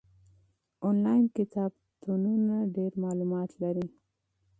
آنلاین 0.89 1.25
کتابتونونه 1.37 2.55
ډېر 2.75 2.91
معلومات 3.03 3.49
لري. 3.63 3.87